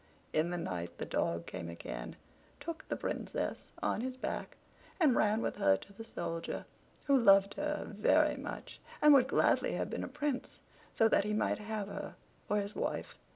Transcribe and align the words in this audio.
In 0.33 0.49
the 0.49 0.57
night 0.57 0.97
the 0.97 1.05
dog 1.05 1.45
came 1.45 1.69
again, 1.69 2.15
took 2.59 2.87
the 2.87 2.95
Princess 2.95 3.69
on 3.83 4.01
his 4.01 4.17
back, 4.17 4.57
and 4.99 5.15
ran 5.15 5.43
with 5.43 5.57
her 5.57 5.77
to 5.77 5.93
the 5.93 6.03
Soldier, 6.03 6.65
who 7.05 7.15
loved 7.15 7.53
her 7.53 7.85
very 7.95 8.35
much, 8.35 8.79
and 8.99 9.13
would 9.13 9.27
gladly 9.27 9.73
have 9.73 9.91
been 9.91 10.03
a 10.03 10.07
prince, 10.07 10.59
so 10.91 11.07
that 11.07 11.23
he 11.23 11.33
might 11.33 11.59
have 11.59 11.87
her 11.87 12.15
for 12.47 12.57
his 12.59 12.75
wife. 12.75 13.19